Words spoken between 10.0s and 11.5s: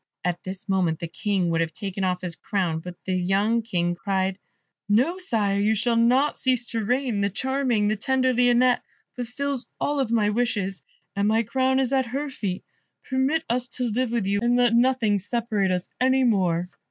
my wishes, and my